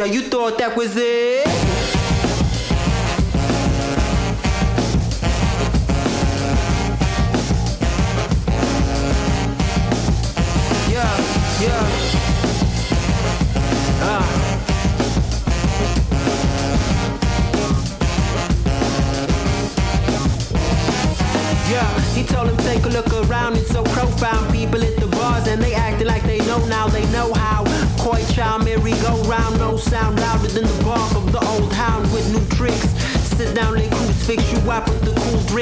[0.00, 1.19] Yeah, you thought that was it?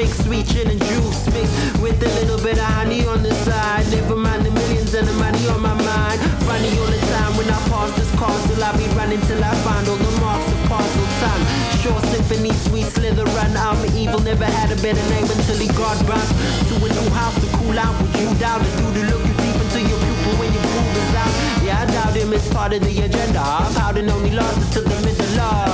[0.09, 3.85] Drink, sweet gin and juice mixed with a little bit of honey on the side.
[3.91, 6.19] Never mind the millions and the money on my mind.
[6.45, 9.87] Funny all the time when I pass this castle, I be running till I find
[9.87, 11.43] all the marks of parcel time.
[11.81, 13.55] Short symphony, sweet slither run.
[13.57, 16.33] I'm evil, never had a better name until he got bounced
[16.69, 17.95] to a new house to cool out.
[18.01, 18.73] Would you doubt it?
[18.77, 21.33] Do the look you deep into your pupil when your prove is out?
[21.63, 22.33] Yeah, I doubt him.
[22.33, 23.39] It's part of the agenda.
[23.39, 25.68] I'm out pouting only lost to the middle of.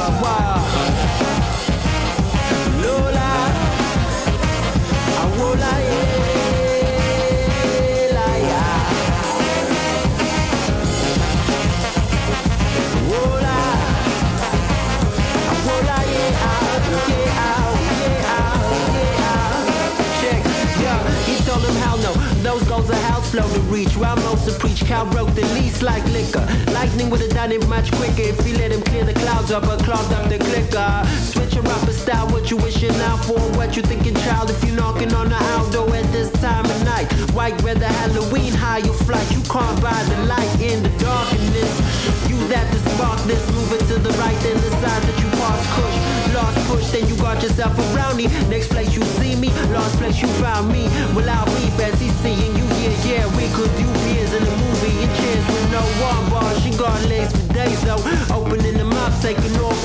[23.35, 23.97] Flow to reach.
[23.97, 26.45] Most to preach, Cal broke the least like liquor.
[26.71, 29.63] Lightning would have done it much quicker if he let him clear the clouds up
[29.63, 30.89] or clogged up the clicker.
[31.31, 33.39] Switch up a style, what you wishing out for?
[33.57, 37.11] What you thinking, child, if you knocking on the outdoor at this time of night?
[37.33, 39.29] White weather, Halloween, high your flight.
[39.31, 41.71] You can't buy the light in the darkness.
[42.29, 43.43] Use that to spark this.
[43.51, 44.71] Move it to the right, then the
[45.49, 45.97] that push.
[46.33, 48.27] Lost push, then you got yourself a brownie.
[48.49, 50.87] Next place you see me, lost place you found me.
[51.15, 53.23] Well, I'll be fancy seeing you, yeah, yeah.
[53.37, 56.49] We could do beers in the movie and cheers with no one bar.
[56.61, 58.01] She got legs for days though.
[58.33, 59.84] Opening them up, taking off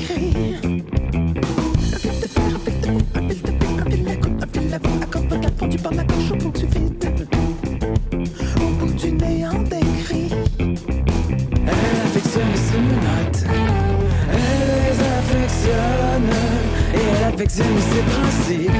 [17.41, 18.71] affectionne ses principes.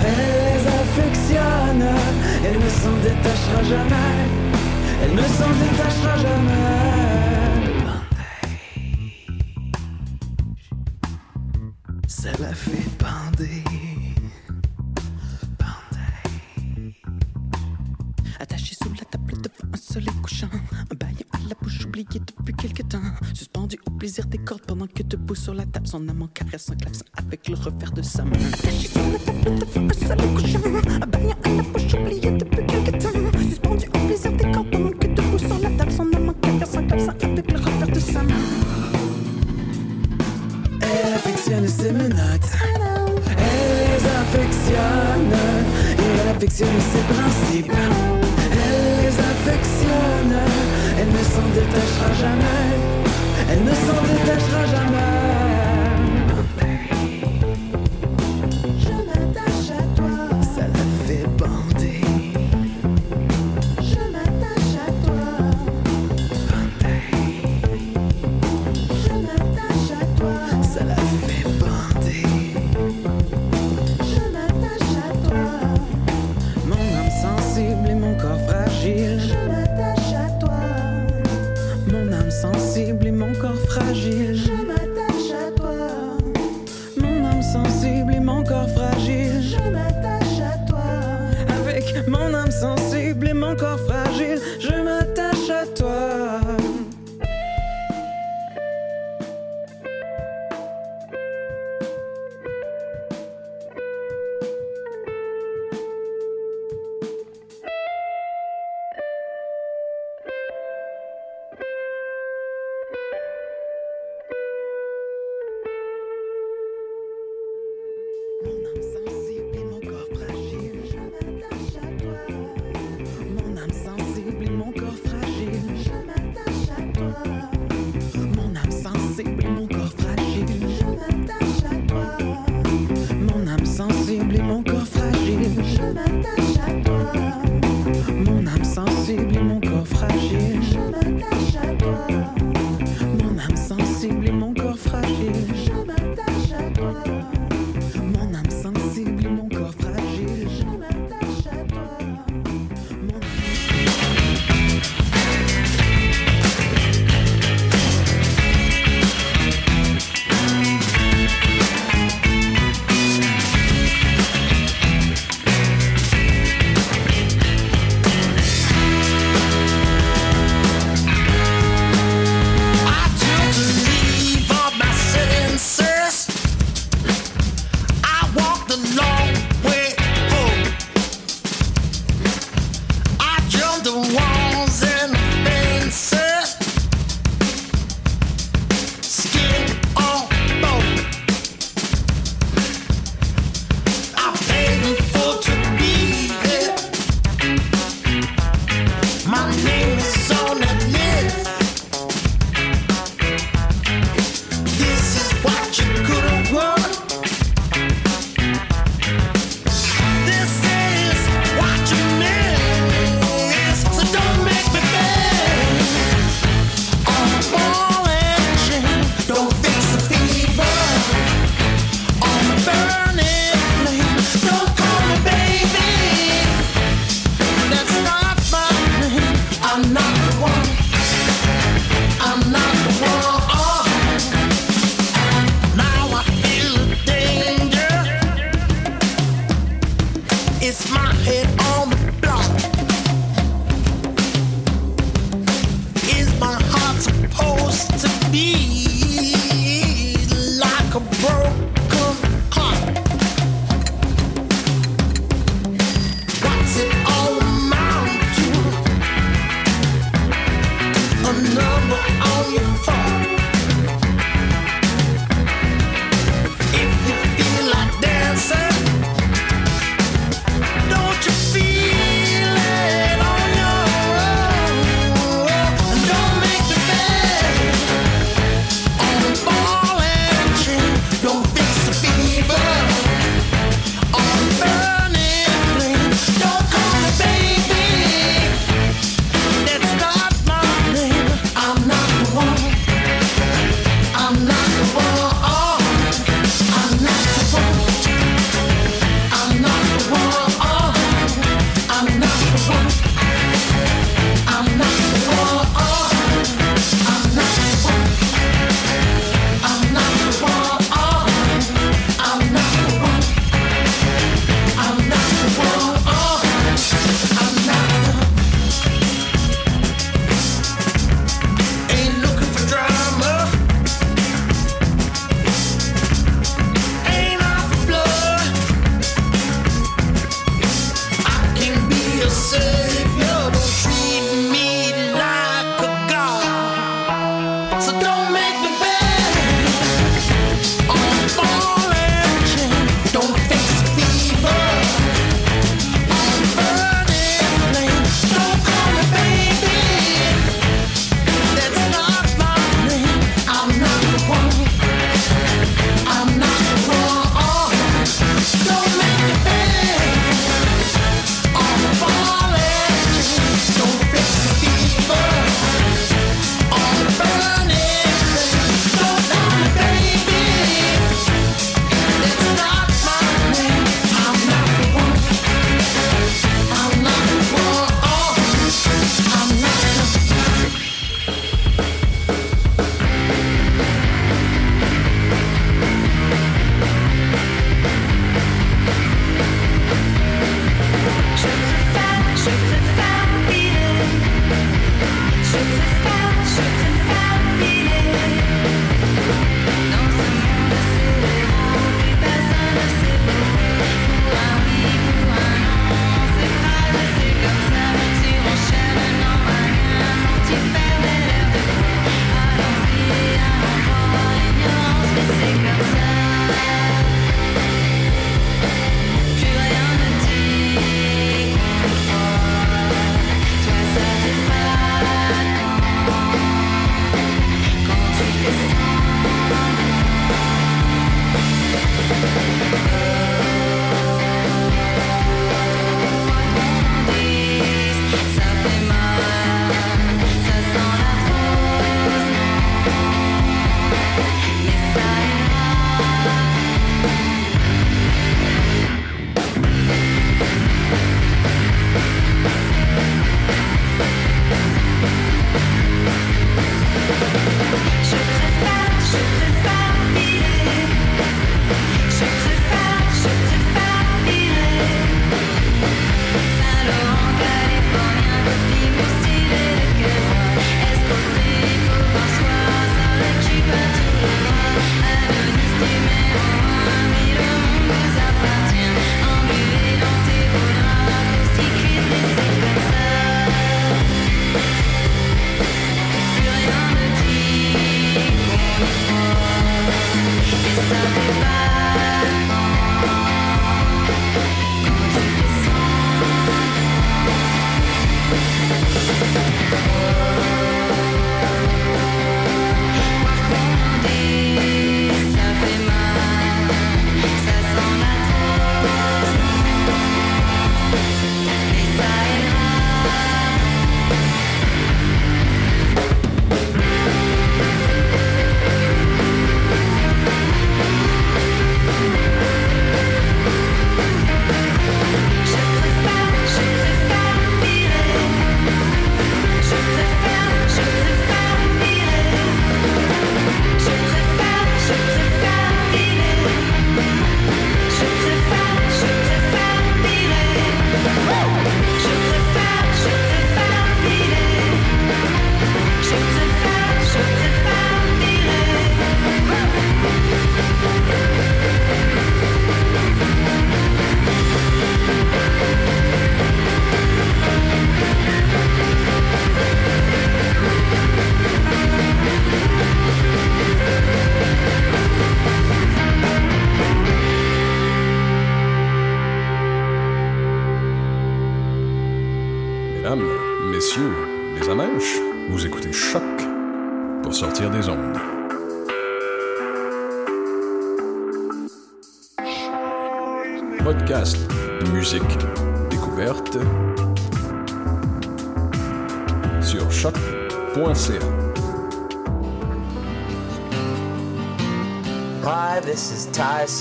[0.00, 1.84] Elle les affectionne,
[2.42, 4.30] elle ne s'en détachera jamais.
[5.02, 7.31] Elle ne s'en détachera jamais.
[25.12, 28.38] debout sur la table, son amant caresse un clavecin avec le revers de sa main.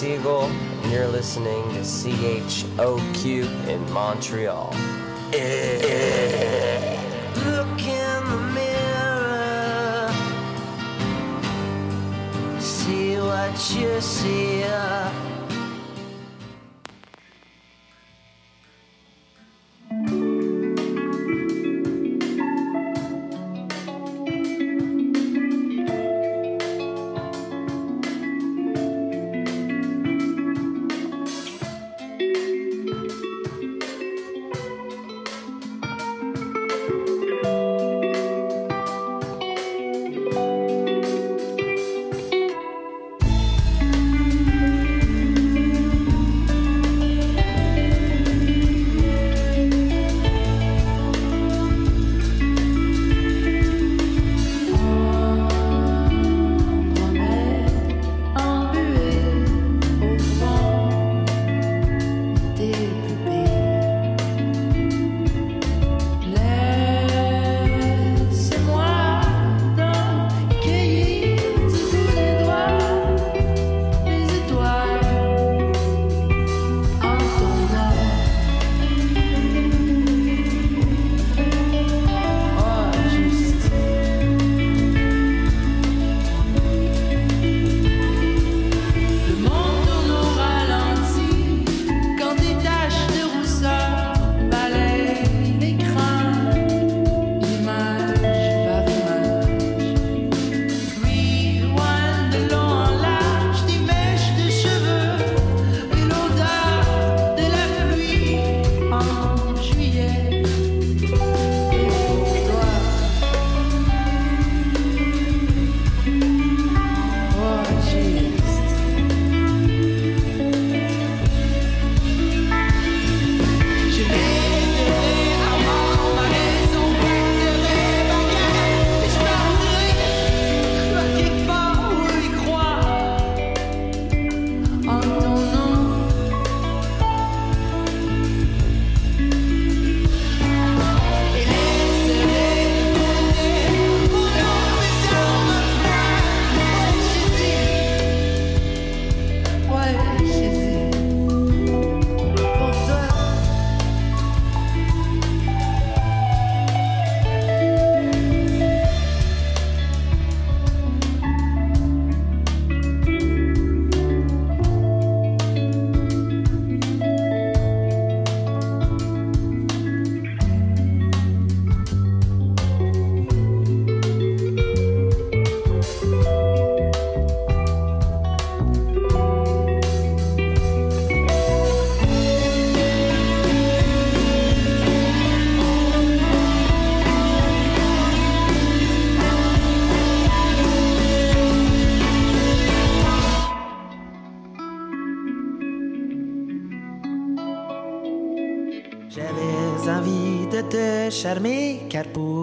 [0.02, 4.74] Siegel, and you're listening to CHOQ in Montreal.
[4.74, 5.38] Look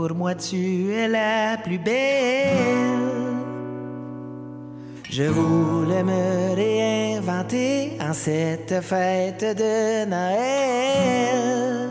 [0.09, 1.94] pour moi tu es la plus belle.
[5.11, 11.88] Je voulais me réinventer en cette fête de Noël.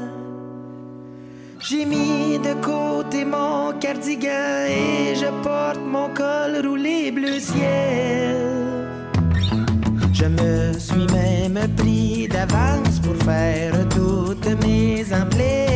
[1.59, 8.35] J'ai mis de côté mon cardigan et je porte mon col roulé bleu ciel.
[10.11, 15.66] Je me suis même pris d'avance pour faire toutes mes emplettes.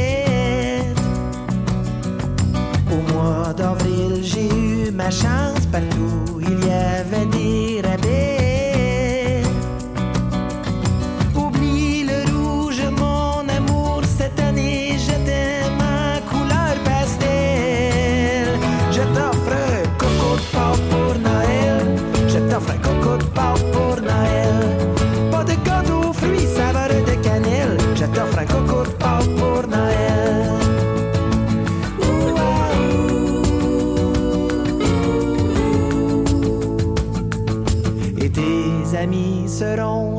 [5.12, 7.81] Chance partout, il y avait des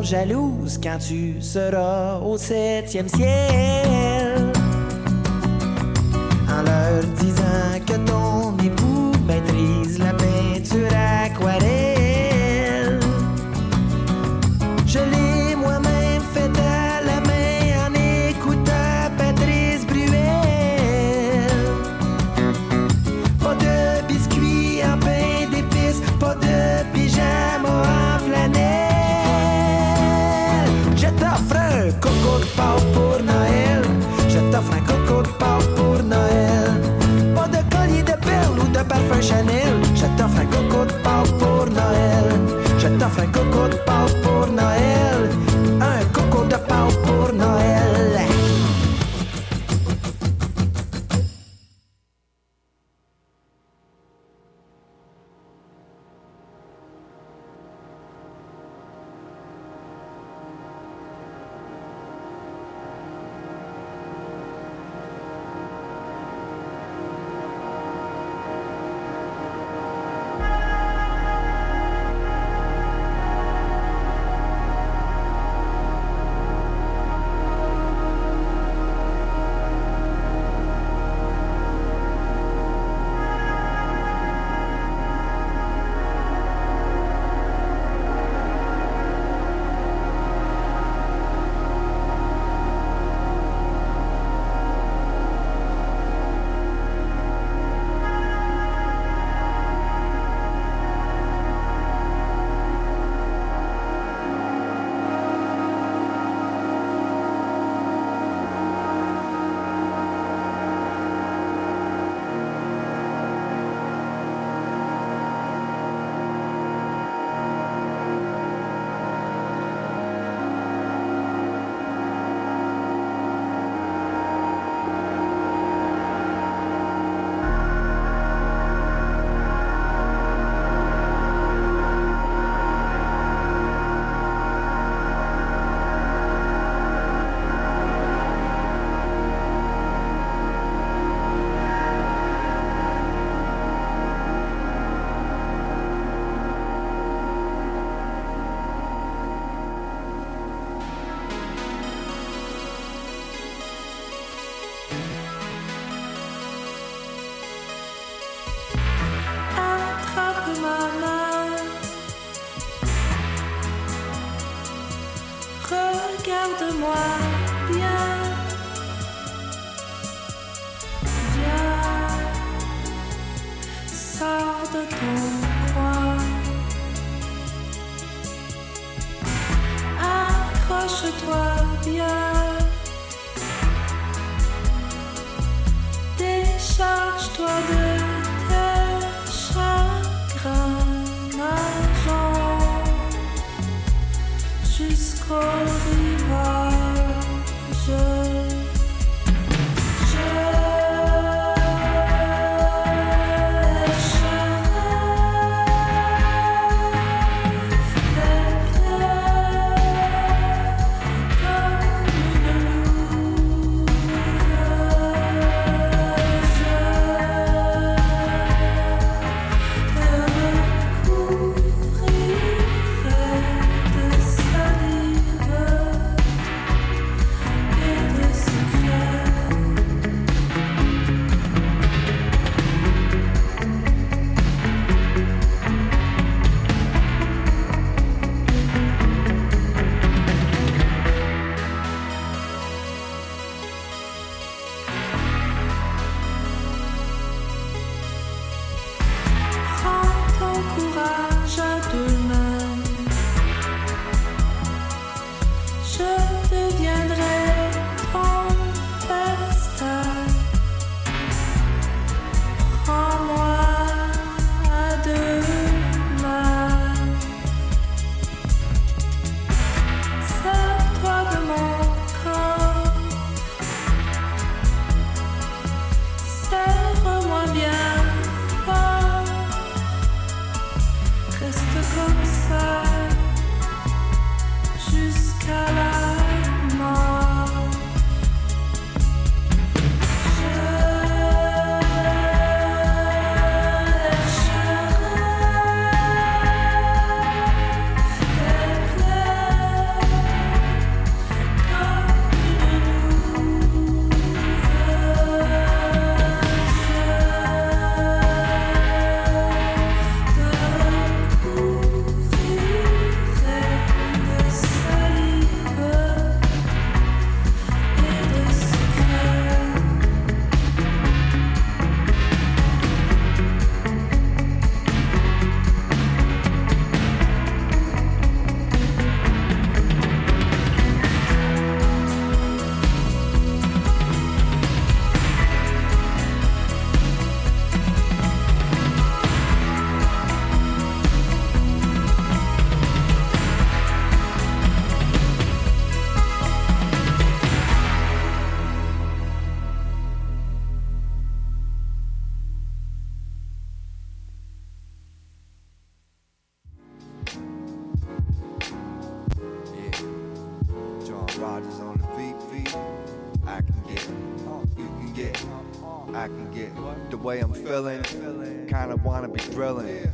[0.03, 4.53] seront jalouses quand tu seras au septième ciel.
[6.49, 10.02] En leur disant que ton époux maîtrise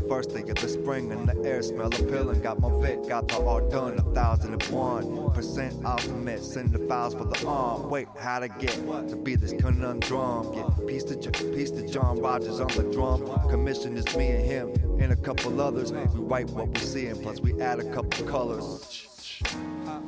[0.08, 2.40] First day of the spring and the air smell appealing.
[2.40, 6.42] Got my vet, got the all done, a thousand and one percent ultimate.
[6.42, 7.90] Send the files for the arm.
[7.90, 8.72] Wait, how to get
[9.08, 10.54] to be this conundrum?
[10.54, 11.16] Yeah, piece to
[11.52, 13.26] piece to John Rogers on the drum.
[13.50, 15.92] Commission is me and him and a couple others.
[15.92, 19.04] We write what we see and plus we add a couple colors.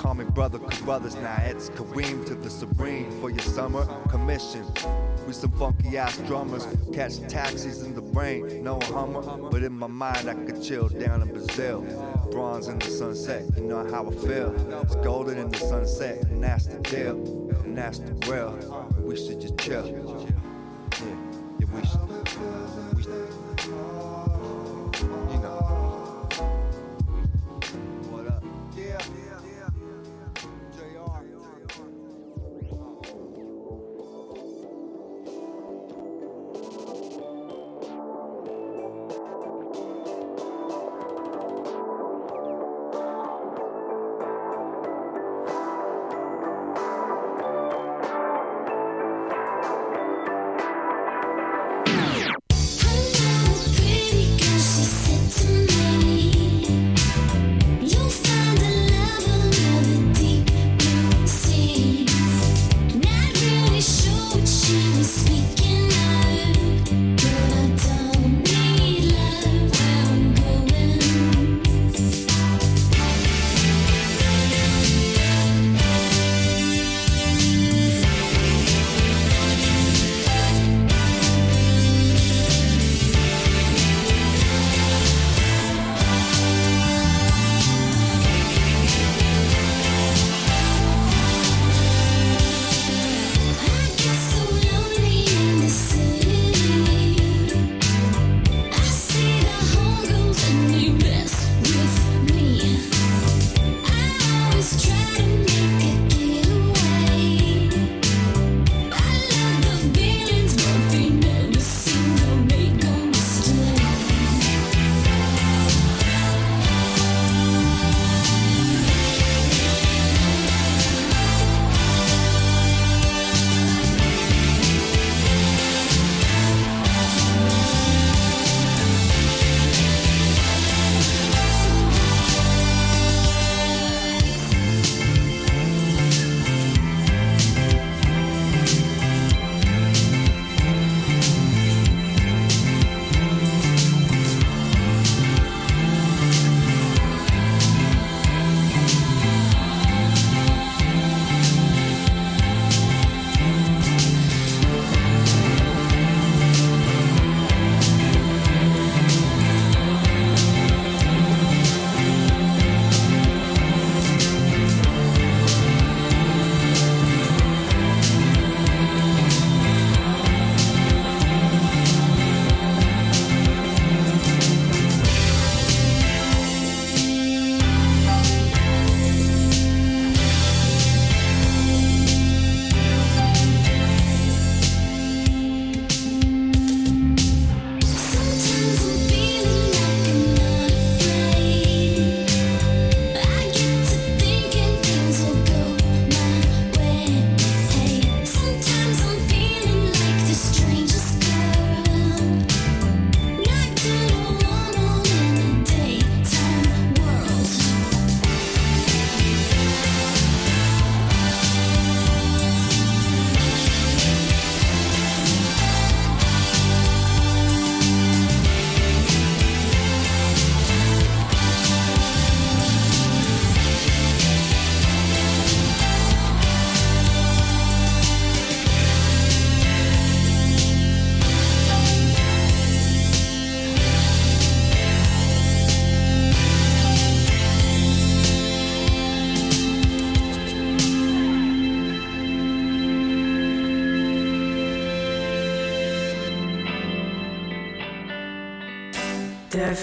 [0.00, 4.64] Call me brother, cause brothers now it's Kareem to the serene for your summer commission.
[5.26, 9.20] We some funky ass drummers, catch taxis in the rain, no Hummer,
[9.50, 11.82] but in my mind I could chill down in Brazil.
[12.30, 14.54] Bronze in the sunset, you know how I feel.
[14.80, 17.16] It's golden in the sunset, and that's the deal,
[17.64, 18.56] and that's the real.
[19.00, 19.86] We should just chill.
[19.86, 21.14] Yeah,
[21.58, 22.09] yeah, we should.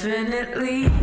[0.07, 0.96] definitely.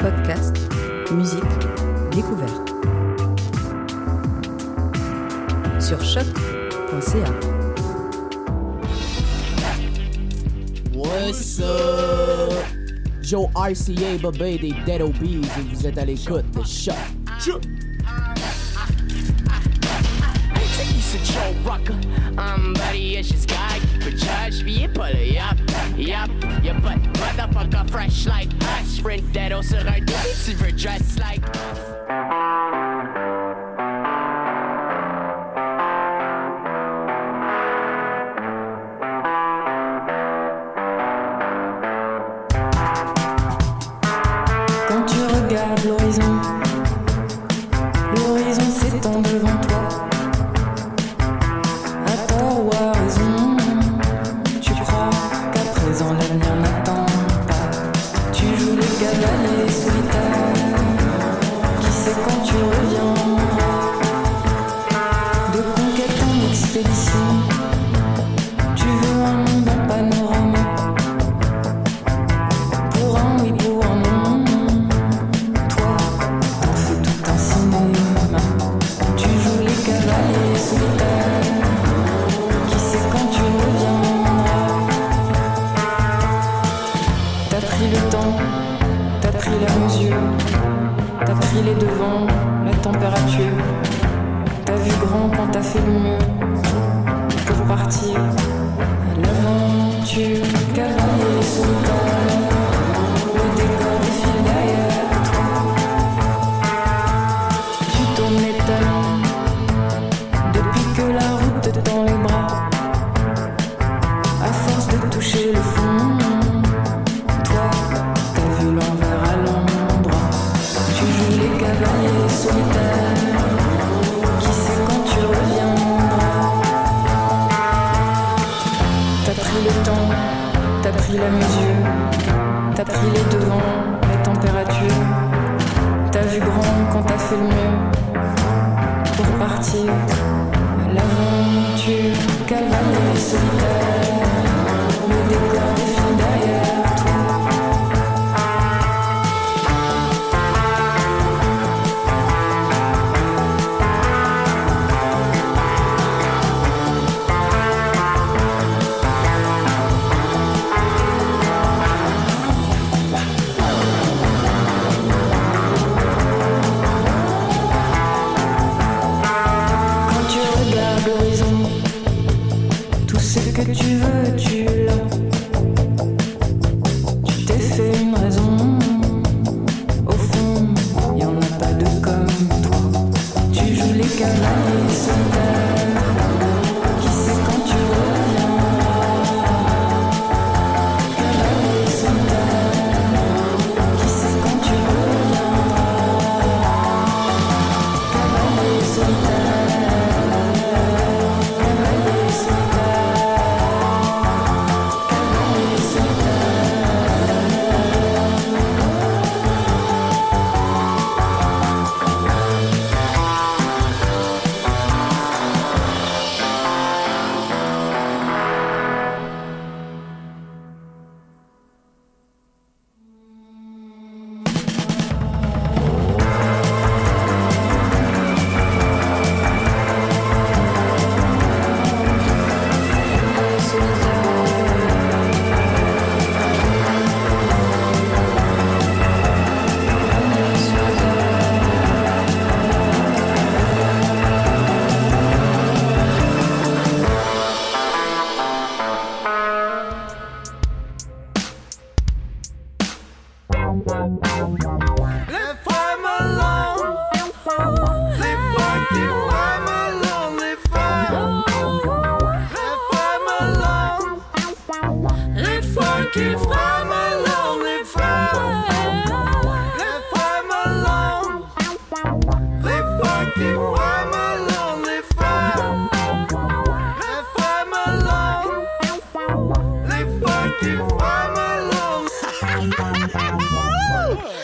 [0.00, 0.56] Podcast,
[1.12, 1.44] musique,
[2.10, 2.72] découverte.
[5.78, 7.30] Sur choc.ca.
[10.92, 12.52] What's up?
[13.22, 16.96] Joe RCA, bébé des Dead Obies, et vous êtes à l'écoute de Choc.
[24.12, 25.58] Charge people, yup,
[25.96, 26.30] yup,
[26.62, 31.93] Yeah, but motherfucker fresh like us Sprint that also right, silver dress like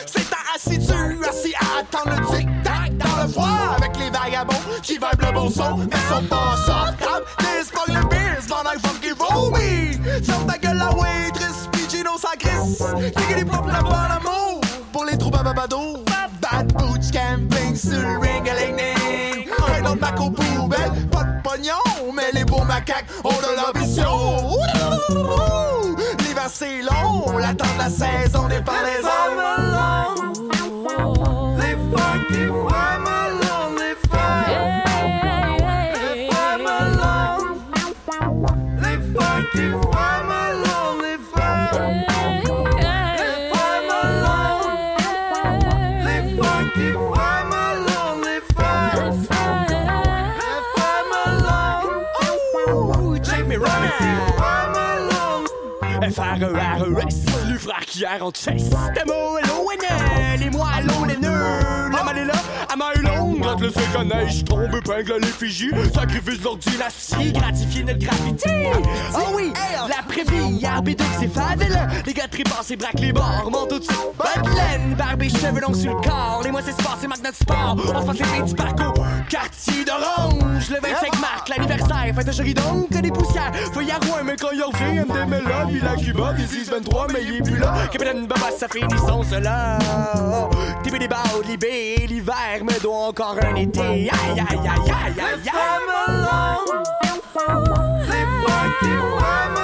[0.06, 4.54] C'est à assis tu assis à attendre le tic-tac dans le froid avec les vagabonds
[4.82, 7.26] qui vibent le bon son, mais sont pas sortables.
[7.38, 9.98] This fuck the beers, mon like funky vomi.
[10.24, 12.82] Ferme ta gueule la waitress, puis Gino s'agresse.
[13.16, 14.60] Qui est propre là-bas l'amour?
[14.92, 16.04] Pour les troupes à babado.
[16.40, 18.48] Bad boots camping sur le ring,
[27.80, 30.19] la saison des hommes.
[58.00, 58.72] Le frère qui a en chest.
[58.94, 60.68] Demo, hello, NL, et moi,
[63.60, 65.70] le sec à neige tombe, épingle l'effigie.
[65.94, 68.70] Sacrifice dynastie, gratifier notre gravité.
[69.14, 69.52] Oh oui,
[69.88, 71.86] la prévie, arbitre c'est favela.
[72.06, 73.92] Les gars tripassent et braquent les bords, montent au-dessus.
[74.16, 76.40] Bonne laine, barbe et cheveux longs sur le corps.
[76.44, 77.76] Les mois c'est sport, c'est notre sport.
[77.76, 79.06] On se passe les du parcours.
[79.28, 82.14] Quartier d'orange, le 25 mars, l'anniversaire.
[82.14, 83.52] Fête de chérie donc, que des poussières.
[83.72, 87.20] Feuille à roi, mais quand il revient, MDM là, puis la Cuba, des 6-23, mais
[87.22, 87.86] il est plus là.
[87.92, 89.78] Capitaine Baba, ça finit son cela.
[90.82, 91.08] TB des
[91.48, 95.52] libé, l'hiver me doit encore un Yeah, yeah, yeah, yeah, yeah, yeah.
[95.52, 96.84] I'm alone.
[98.06, 99.59] Live like if I'm alone.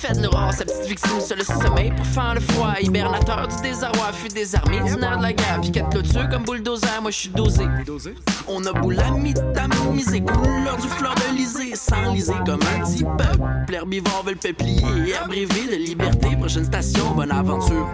[0.00, 2.74] Fait de l'aurore sa petite victime sur le sommeil pour faire le froid.
[2.80, 5.58] Hibernateur du désarroi, fut désarmé du nerf de la guerre.
[5.60, 7.64] Puis quatre clôtures comme bulldozer, moi je suis dosé.
[8.48, 13.04] On a beau la métamisé, couleur du fleur de lysée, sans liser comme un dit
[13.04, 13.42] peuple.
[13.68, 16.34] L'herbivore veut le peuplier, abreuvé de liberté.
[16.36, 17.86] Prochaine station, bonne aventure.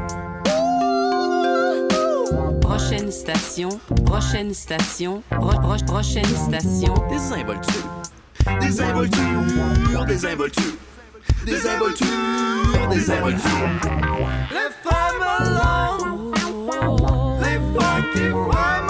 [2.61, 3.68] Prochaine station,
[4.04, 6.94] prochaine station, pro- pro- prochaine station.
[7.11, 7.84] Désinvolture.
[8.61, 10.72] Désinvolture, désinvolture
[11.47, 13.70] des évoltures, des évoltures.
[14.51, 15.22] Les femmes
[15.55, 16.34] longues,
[17.40, 18.86] les funky femmes.